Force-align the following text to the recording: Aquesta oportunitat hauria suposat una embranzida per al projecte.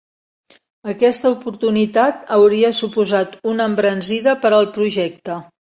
Aquesta 0.93 1.31
oportunitat 1.33 2.25
hauria 2.37 2.73
suposat 2.79 3.39
una 3.55 3.71
embranzida 3.73 4.37
per 4.47 4.55
al 4.61 4.71
projecte. 4.83 5.41